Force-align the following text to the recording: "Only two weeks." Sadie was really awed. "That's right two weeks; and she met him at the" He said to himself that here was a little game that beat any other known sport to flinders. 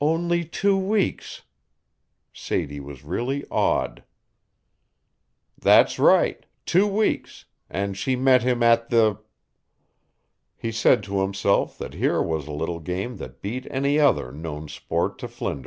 "Only 0.00 0.44
two 0.44 0.76
weeks." 0.76 1.42
Sadie 2.32 2.80
was 2.80 3.04
really 3.04 3.44
awed. 3.48 4.02
"That's 5.56 6.00
right 6.00 6.44
two 6.66 6.84
weeks; 6.88 7.44
and 7.70 7.96
she 7.96 8.16
met 8.16 8.42
him 8.42 8.60
at 8.64 8.90
the" 8.90 9.20
He 10.56 10.72
said 10.72 11.04
to 11.04 11.20
himself 11.22 11.78
that 11.78 11.94
here 11.94 12.20
was 12.20 12.48
a 12.48 12.52
little 12.52 12.80
game 12.80 13.18
that 13.18 13.40
beat 13.40 13.68
any 13.70 14.00
other 14.00 14.32
known 14.32 14.66
sport 14.66 15.16
to 15.20 15.28
flinders. 15.28 15.66